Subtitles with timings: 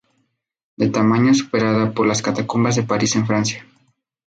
[0.77, 3.63] De tamaño es superada por las Catacumbas de París en Francia.